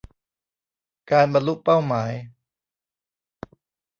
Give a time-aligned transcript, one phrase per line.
[1.11, 2.11] การบรรลุเป้าหมาย